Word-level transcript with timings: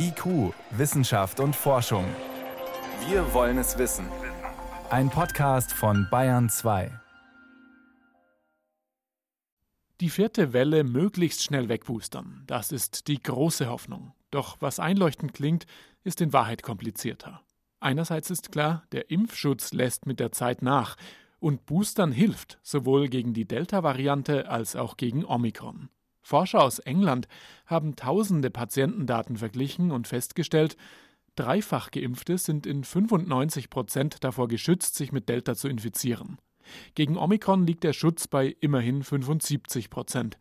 IQ, 0.00 0.54
Wissenschaft 0.70 1.40
und 1.40 1.56
Forschung. 1.56 2.04
Wir 3.08 3.34
wollen 3.34 3.58
es 3.58 3.78
wissen. 3.78 4.06
Ein 4.90 5.10
Podcast 5.10 5.72
von 5.72 6.06
Bayern 6.08 6.48
2. 6.48 6.92
Die 10.00 10.08
vierte 10.08 10.52
Welle 10.52 10.84
möglichst 10.84 11.42
schnell 11.42 11.68
wegboostern, 11.68 12.44
das 12.46 12.70
ist 12.70 13.08
die 13.08 13.20
große 13.20 13.68
Hoffnung. 13.68 14.14
Doch 14.30 14.58
was 14.60 14.78
einleuchtend 14.78 15.34
klingt, 15.34 15.66
ist 16.04 16.20
in 16.20 16.32
Wahrheit 16.32 16.62
komplizierter. 16.62 17.40
Einerseits 17.80 18.30
ist 18.30 18.52
klar, 18.52 18.84
der 18.92 19.10
Impfschutz 19.10 19.72
lässt 19.72 20.06
mit 20.06 20.20
der 20.20 20.30
Zeit 20.30 20.62
nach 20.62 20.96
und 21.40 21.66
Boostern 21.66 22.12
hilft 22.12 22.60
sowohl 22.62 23.08
gegen 23.08 23.34
die 23.34 23.48
Delta-Variante 23.48 24.48
als 24.48 24.76
auch 24.76 24.96
gegen 24.96 25.24
Omikron. 25.24 25.88
Forscher 26.28 26.62
aus 26.62 26.78
England 26.78 27.26
haben 27.64 27.96
tausende 27.96 28.50
Patientendaten 28.50 29.38
verglichen 29.38 29.90
und 29.90 30.06
festgestellt, 30.06 30.76
dreifach 31.36 31.90
Geimpfte 31.90 32.36
sind 32.36 32.66
in 32.66 32.84
95 32.84 33.70
Prozent 33.70 34.22
davor 34.22 34.46
geschützt, 34.46 34.94
sich 34.94 35.10
mit 35.10 35.30
Delta 35.30 35.54
zu 35.54 35.68
infizieren. 35.68 36.36
Gegen 36.94 37.16
Omikron 37.16 37.66
liegt 37.66 37.82
der 37.82 37.94
Schutz 37.94 38.28
bei 38.28 38.54
immerhin 38.60 39.02
75 39.02 39.88
Prozent. 39.88 40.36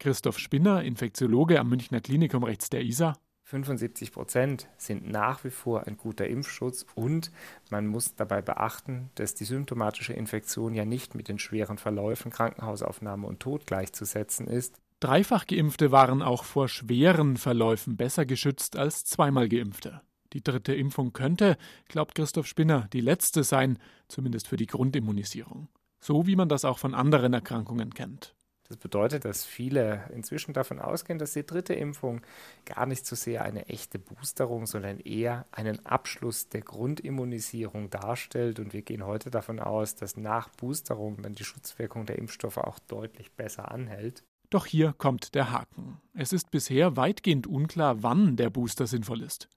Christoph 0.00 0.40
Spinner, 0.40 0.82
Infektiologe 0.82 1.60
am 1.60 1.68
Münchner 1.68 2.00
Klinikum 2.00 2.42
rechts 2.42 2.68
der 2.68 2.82
ISA. 2.82 3.12
75 3.44 4.10
Prozent 4.10 4.68
sind 4.78 5.08
nach 5.08 5.44
wie 5.44 5.50
vor 5.50 5.86
ein 5.86 5.96
guter 5.96 6.26
Impfschutz 6.26 6.86
und 6.96 7.30
man 7.70 7.86
muss 7.86 8.16
dabei 8.16 8.42
beachten, 8.42 9.10
dass 9.14 9.36
die 9.36 9.44
symptomatische 9.44 10.12
Infektion 10.12 10.74
ja 10.74 10.84
nicht 10.84 11.14
mit 11.14 11.28
den 11.28 11.38
schweren 11.38 11.78
Verläufen, 11.78 12.32
Krankenhausaufnahme 12.32 13.28
und 13.28 13.38
Tod 13.38 13.68
gleichzusetzen 13.68 14.48
ist. 14.48 14.80
Dreifach 15.00 15.46
Geimpfte 15.46 15.92
waren 15.92 16.20
auch 16.20 16.44
vor 16.44 16.68
schweren 16.68 17.38
Verläufen 17.38 17.96
besser 17.96 18.26
geschützt 18.26 18.76
als 18.76 19.06
zweimal 19.06 19.48
Geimpfte. 19.48 20.02
Die 20.34 20.44
dritte 20.44 20.74
Impfung 20.74 21.14
könnte, 21.14 21.56
glaubt 21.88 22.14
Christoph 22.14 22.46
Spinner, 22.46 22.86
die 22.92 23.00
letzte 23.00 23.42
sein, 23.42 23.78
zumindest 24.08 24.46
für 24.46 24.58
die 24.58 24.66
Grundimmunisierung. 24.66 25.68
So 26.00 26.26
wie 26.26 26.36
man 26.36 26.50
das 26.50 26.66
auch 26.66 26.78
von 26.78 26.94
anderen 26.94 27.32
Erkrankungen 27.32 27.94
kennt. 27.94 28.34
Das 28.68 28.76
bedeutet, 28.76 29.24
dass 29.24 29.44
viele 29.46 30.04
inzwischen 30.14 30.52
davon 30.52 30.78
ausgehen, 30.78 31.18
dass 31.18 31.32
die 31.32 31.46
dritte 31.46 31.72
Impfung 31.72 32.20
gar 32.66 32.84
nicht 32.84 33.04
so 33.06 33.16
sehr 33.16 33.42
eine 33.42 33.68
echte 33.68 33.98
Boosterung, 33.98 34.66
sondern 34.66 35.00
eher 35.00 35.46
einen 35.50 35.84
Abschluss 35.86 36.50
der 36.50 36.60
Grundimmunisierung 36.60 37.88
darstellt. 37.88 38.60
Und 38.60 38.74
wir 38.74 38.82
gehen 38.82 39.04
heute 39.04 39.30
davon 39.30 39.60
aus, 39.60 39.96
dass 39.96 40.18
nach 40.18 40.50
Boosterung 40.50 41.22
dann 41.22 41.32
die 41.32 41.44
Schutzwirkung 41.44 42.04
der 42.04 42.18
Impfstoffe 42.18 42.58
auch 42.58 42.78
deutlich 42.80 43.32
besser 43.32 43.72
anhält. 43.72 44.24
Doch 44.50 44.66
hier 44.66 44.92
kommt 44.92 45.36
der 45.36 45.52
Haken. 45.52 46.00
Es 46.12 46.32
ist 46.32 46.50
bisher 46.50 46.96
weitgehend 46.96 47.46
unklar, 47.46 48.02
wann 48.02 48.36
der 48.36 48.50
Booster 48.50 48.88
sinnvoll 48.88 49.22
ist. 49.22 49.48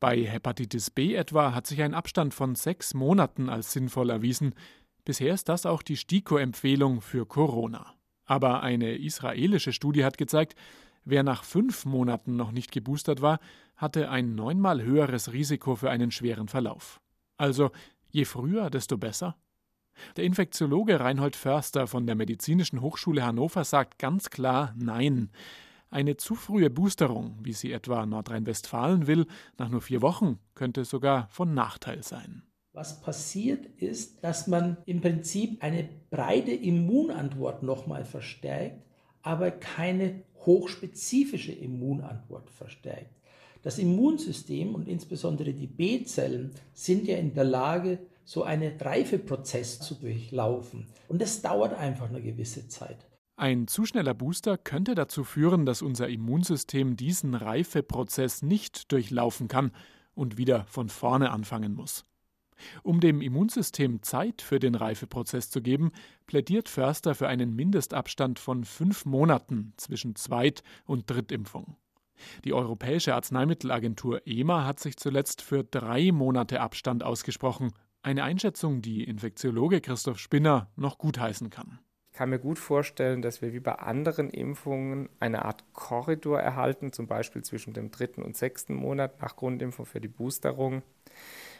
Bei 0.00 0.20
Hepatitis 0.20 0.90
B 0.90 1.14
etwa 1.14 1.54
hat 1.54 1.68
sich 1.68 1.80
ein 1.82 1.94
Abstand 1.94 2.34
von 2.34 2.56
sechs 2.56 2.92
Monaten 2.92 3.48
als 3.48 3.72
sinnvoll 3.72 4.10
erwiesen. 4.10 4.54
Bisher 5.04 5.32
ist 5.32 5.48
das 5.48 5.66
auch 5.66 5.82
die 5.82 5.96
STIKO-Empfehlung 5.96 7.00
für 7.00 7.26
Corona. 7.26 7.94
Aber 8.26 8.62
eine 8.62 8.96
israelische 8.96 9.72
Studie 9.72 10.04
hat 10.04 10.18
gezeigt, 10.18 10.56
wer 11.04 11.22
nach 11.22 11.44
fünf 11.44 11.84
Monaten 11.84 12.34
noch 12.36 12.50
nicht 12.50 12.72
geboostert 12.72 13.22
war, 13.22 13.38
hatte 13.76 14.10
ein 14.10 14.34
neunmal 14.34 14.82
höheres 14.82 15.32
Risiko 15.32 15.76
für 15.76 15.90
einen 15.90 16.10
schweren 16.10 16.48
Verlauf. 16.48 17.00
Also 17.36 17.70
je 18.10 18.24
früher, 18.24 18.68
desto 18.68 18.98
besser. 18.98 19.36
Der 20.16 20.24
Infektiologe 20.24 21.00
Reinhold 21.00 21.36
Förster 21.36 21.86
von 21.86 22.06
der 22.06 22.14
Medizinischen 22.14 22.80
Hochschule 22.80 23.24
Hannover 23.24 23.64
sagt 23.64 23.98
ganz 23.98 24.30
klar 24.30 24.74
Nein. 24.76 25.30
Eine 25.90 26.16
zu 26.16 26.36
frühe 26.36 26.70
Boosterung, 26.70 27.36
wie 27.42 27.52
sie 27.52 27.72
etwa 27.72 28.06
Nordrhein-Westfalen 28.06 29.06
will, 29.06 29.26
nach 29.58 29.68
nur 29.68 29.80
vier 29.80 30.02
Wochen, 30.02 30.38
könnte 30.54 30.84
sogar 30.84 31.28
von 31.30 31.52
Nachteil 31.52 32.02
sein. 32.04 32.42
Was 32.72 33.00
passiert 33.00 33.66
ist, 33.66 34.22
dass 34.22 34.46
man 34.46 34.76
im 34.86 35.00
Prinzip 35.00 35.62
eine 35.62 35.88
breite 36.10 36.52
Immunantwort 36.52 37.64
nochmal 37.64 38.04
verstärkt, 38.04 38.84
aber 39.22 39.50
keine 39.50 40.22
hochspezifische 40.46 41.52
Immunantwort 41.52 42.50
verstärkt. 42.50 43.10
Das 43.62 43.78
Immunsystem 43.78 44.74
und 44.74 44.88
insbesondere 44.88 45.52
die 45.52 45.66
B-Zellen 45.66 46.52
sind 46.72 47.06
ja 47.06 47.16
in 47.16 47.34
der 47.34 47.44
Lage, 47.44 47.98
so 48.30 48.44
einen 48.44 48.80
Reifeprozess 48.80 49.80
zu 49.80 49.96
durchlaufen. 49.96 50.86
Und 51.08 51.20
das 51.20 51.42
dauert 51.42 51.74
einfach 51.74 52.08
eine 52.10 52.22
gewisse 52.22 52.68
Zeit. 52.68 53.04
Ein 53.34 53.66
zu 53.66 53.84
schneller 53.84 54.14
Booster 54.14 54.56
könnte 54.56 54.94
dazu 54.94 55.24
führen, 55.24 55.66
dass 55.66 55.82
unser 55.82 56.08
Immunsystem 56.08 56.96
diesen 56.96 57.34
Reifeprozess 57.34 58.42
nicht 58.42 58.92
durchlaufen 58.92 59.48
kann 59.48 59.72
und 60.14 60.38
wieder 60.38 60.64
von 60.66 60.90
vorne 60.90 61.32
anfangen 61.32 61.74
muss. 61.74 62.04
Um 62.84 63.00
dem 63.00 63.20
Immunsystem 63.20 64.00
Zeit 64.04 64.42
für 64.42 64.60
den 64.60 64.76
Reifeprozess 64.76 65.50
zu 65.50 65.60
geben, 65.60 65.90
plädiert 66.26 66.68
Förster 66.68 67.16
für 67.16 67.26
einen 67.26 67.56
Mindestabstand 67.56 68.38
von 68.38 68.64
fünf 68.64 69.06
Monaten 69.06 69.72
zwischen 69.76 70.14
Zweit- 70.14 70.62
und 70.84 71.10
Drittimpfung. 71.10 71.74
Die 72.44 72.52
Europäische 72.52 73.12
Arzneimittelagentur 73.12 74.24
EMA 74.24 74.66
hat 74.66 74.78
sich 74.78 74.96
zuletzt 74.98 75.42
für 75.42 75.64
drei 75.64 76.12
Monate 76.12 76.60
Abstand 76.60 77.02
ausgesprochen, 77.02 77.72
eine 78.02 78.24
Einschätzung, 78.24 78.82
die 78.82 79.04
Infektiologe 79.04 79.80
Christoph 79.80 80.18
Spinner 80.18 80.70
noch 80.76 80.98
gutheißen 80.98 81.50
kann. 81.50 81.78
Ich 82.12 82.18
kann 82.18 82.30
mir 82.30 82.38
gut 82.38 82.58
vorstellen, 82.58 83.22
dass 83.22 83.40
wir 83.40 83.52
wie 83.52 83.60
bei 83.60 83.74
anderen 83.74 84.30
Impfungen 84.30 85.08
eine 85.20 85.44
Art 85.44 85.64
Korridor 85.72 86.40
erhalten, 86.40 86.92
zum 86.92 87.06
Beispiel 87.06 87.42
zwischen 87.42 87.72
dem 87.72 87.90
dritten 87.90 88.22
und 88.22 88.36
sechsten 88.36 88.74
Monat 88.74 89.22
nach 89.22 89.36
Grundimpfung 89.36 89.86
für 89.86 90.00
die 90.00 90.08
Boosterung. 90.08 90.82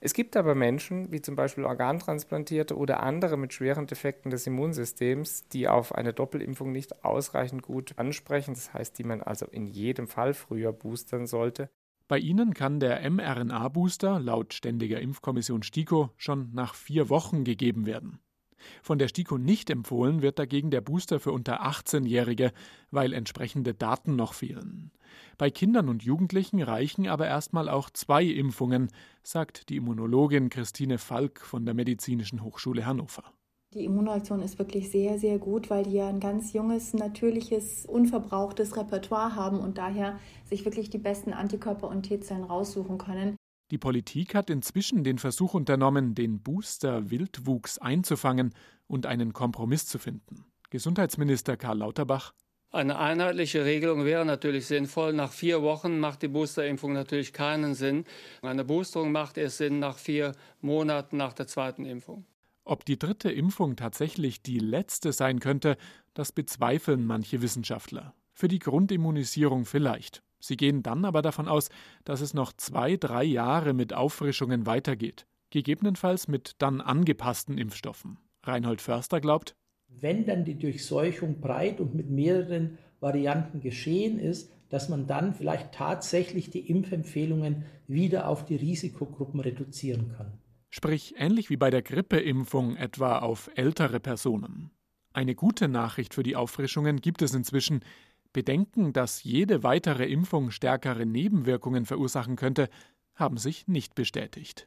Es 0.00 0.12
gibt 0.12 0.36
aber 0.36 0.54
Menschen, 0.54 1.10
wie 1.10 1.22
zum 1.22 1.34
Beispiel 1.34 1.64
Organtransplantierte 1.64 2.76
oder 2.76 3.02
andere 3.02 3.38
mit 3.38 3.54
schweren 3.54 3.86
Defekten 3.86 4.30
des 4.30 4.46
Immunsystems, 4.46 5.48
die 5.48 5.66
auf 5.66 5.94
eine 5.94 6.12
Doppelimpfung 6.12 6.72
nicht 6.72 7.04
ausreichend 7.04 7.62
gut 7.62 7.94
ansprechen, 7.96 8.52
das 8.52 8.74
heißt, 8.74 8.98
die 8.98 9.04
man 9.04 9.22
also 9.22 9.46
in 9.46 9.66
jedem 9.66 10.06
Fall 10.06 10.34
früher 10.34 10.72
boostern 10.72 11.26
sollte. 11.26 11.70
Bei 12.14 12.20
ihnen 12.20 12.54
kann 12.54 12.78
der 12.78 13.10
mRNA-Booster 13.10 14.20
laut 14.20 14.54
Ständiger 14.54 15.00
Impfkommission 15.00 15.64
STIKO 15.64 16.10
schon 16.16 16.52
nach 16.52 16.76
vier 16.76 17.08
Wochen 17.08 17.42
gegeben 17.42 17.86
werden. 17.86 18.20
Von 18.84 19.00
der 19.00 19.08
STIKO 19.08 19.36
nicht 19.36 19.68
empfohlen 19.68 20.22
wird 20.22 20.38
dagegen 20.38 20.70
der 20.70 20.80
Booster 20.80 21.18
für 21.18 21.32
unter 21.32 21.66
18-Jährige, 21.66 22.52
weil 22.92 23.12
entsprechende 23.14 23.74
Daten 23.74 24.14
noch 24.14 24.32
fehlen. 24.32 24.92
Bei 25.38 25.50
Kindern 25.50 25.88
und 25.88 26.04
Jugendlichen 26.04 26.62
reichen 26.62 27.08
aber 27.08 27.26
erstmal 27.26 27.68
auch 27.68 27.90
zwei 27.90 28.22
Impfungen, 28.22 28.92
sagt 29.24 29.68
die 29.68 29.74
Immunologin 29.74 30.50
Christine 30.50 30.98
Falk 30.98 31.40
von 31.40 31.64
der 31.64 31.74
Medizinischen 31.74 32.44
Hochschule 32.44 32.86
Hannover. 32.86 33.24
Die 33.74 33.84
Immunreaktion 33.84 34.40
ist 34.40 34.60
wirklich 34.60 34.88
sehr, 34.92 35.18
sehr 35.18 35.38
gut, 35.38 35.68
weil 35.68 35.82
die 35.82 35.94
ja 35.94 36.08
ein 36.08 36.20
ganz 36.20 36.52
junges, 36.52 36.94
natürliches, 36.94 37.84
unverbrauchtes 37.86 38.76
Repertoire 38.76 39.34
haben 39.34 39.58
und 39.58 39.78
daher 39.78 40.20
sich 40.44 40.64
wirklich 40.64 40.90
die 40.90 40.98
besten 40.98 41.32
Antikörper 41.32 41.88
und 41.88 42.04
T-Zellen 42.04 42.44
raussuchen 42.44 42.98
können. 42.98 43.34
Die 43.72 43.78
Politik 43.78 44.36
hat 44.36 44.48
inzwischen 44.48 45.02
den 45.02 45.18
Versuch 45.18 45.54
unternommen, 45.54 46.14
den 46.14 46.40
Booster-Wildwuchs 46.40 47.78
einzufangen 47.78 48.54
und 48.86 49.06
einen 49.06 49.32
Kompromiss 49.32 49.86
zu 49.86 49.98
finden. 49.98 50.44
Gesundheitsminister 50.70 51.56
Karl 51.56 51.78
Lauterbach. 51.78 52.32
Eine 52.70 53.00
einheitliche 53.00 53.64
Regelung 53.64 54.04
wäre 54.04 54.24
natürlich 54.24 54.66
sinnvoll. 54.66 55.12
Nach 55.12 55.32
vier 55.32 55.62
Wochen 55.62 55.98
macht 55.98 56.22
die 56.22 56.28
Boosterimpfung 56.28 56.92
natürlich 56.92 57.32
keinen 57.32 57.74
Sinn. 57.74 58.04
Eine 58.42 58.64
Boosterung 58.64 59.10
macht 59.10 59.36
erst 59.36 59.56
Sinn 59.56 59.80
nach 59.80 59.98
vier 59.98 60.32
Monaten 60.60 61.16
nach 61.16 61.32
der 61.32 61.48
zweiten 61.48 61.84
Impfung. 61.84 62.24
Ob 62.66 62.86
die 62.86 62.98
dritte 62.98 63.30
Impfung 63.30 63.76
tatsächlich 63.76 64.40
die 64.40 64.58
letzte 64.58 65.12
sein 65.12 65.38
könnte, 65.38 65.76
das 66.14 66.32
bezweifeln 66.32 67.04
manche 67.04 67.42
Wissenschaftler. 67.42 68.14
Für 68.32 68.48
die 68.48 68.58
Grundimmunisierung 68.58 69.66
vielleicht. 69.66 70.22
Sie 70.40 70.56
gehen 70.56 70.82
dann 70.82 71.04
aber 71.04 71.20
davon 71.20 71.46
aus, 71.46 71.68
dass 72.04 72.22
es 72.22 72.32
noch 72.32 72.54
zwei, 72.54 72.96
drei 72.96 73.22
Jahre 73.22 73.74
mit 73.74 73.92
Auffrischungen 73.92 74.64
weitergeht. 74.64 75.26
Gegebenenfalls 75.50 76.26
mit 76.26 76.54
dann 76.58 76.80
angepassten 76.80 77.58
Impfstoffen. 77.58 78.18
Reinhold 78.42 78.80
Förster 78.80 79.20
glaubt, 79.20 79.54
wenn 79.88 80.24
dann 80.24 80.44
die 80.44 80.58
Durchseuchung 80.58 81.40
breit 81.40 81.80
und 81.80 81.94
mit 81.94 82.08
mehreren 82.08 82.78
Varianten 82.98 83.60
geschehen 83.60 84.18
ist, 84.18 84.50
dass 84.70 84.88
man 84.88 85.06
dann 85.06 85.34
vielleicht 85.34 85.72
tatsächlich 85.72 86.50
die 86.50 86.70
Impfempfehlungen 86.70 87.64
wieder 87.86 88.26
auf 88.28 88.44
die 88.46 88.56
Risikogruppen 88.56 89.40
reduzieren 89.40 90.14
kann 90.16 90.38
sprich 90.74 91.14
ähnlich 91.18 91.50
wie 91.50 91.56
bei 91.56 91.70
der 91.70 91.82
Grippeimpfung 91.82 92.74
etwa 92.74 93.20
auf 93.20 93.48
ältere 93.54 94.00
Personen. 94.00 94.72
Eine 95.12 95.36
gute 95.36 95.68
Nachricht 95.68 96.14
für 96.14 96.24
die 96.24 96.34
Auffrischungen 96.34 97.00
gibt 97.00 97.22
es 97.22 97.32
inzwischen. 97.32 97.84
Bedenken, 98.32 98.92
dass 98.92 99.22
jede 99.22 99.62
weitere 99.62 100.06
Impfung 100.06 100.50
stärkere 100.50 101.06
Nebenwirkungen 101.06 101.86
verursachen 101.86 102.34
könnte, 102.34 102.68
haben 103.14 103.38
sich 103.38 103.68
nicht 103.68 103.94
bestätigt. 103.94 104.66